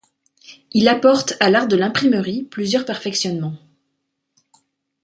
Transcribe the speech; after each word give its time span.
Il 0.71 0.87
apporte 0.87 1.37
à 1.39 1.51
l'art 1.51 1.67
de 1.67 1.75
l'imprimerie 1.75 2.41
plusieurs 2.41 2.85
perfectionnements. 2.85 3.59